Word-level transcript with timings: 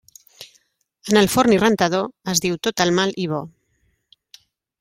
En 1.11 1.19
el 1.21 1.29
forn 1.33 1.53
i 1.57 1.59
rentador, 1.65 2.09
es 2.35 2.43
diu 2.47 2.59
tot 2.69 2.85
el 2.87 2.97
mal 3.01 3.17
i 3.27 3.29
bo. 3.35 3.47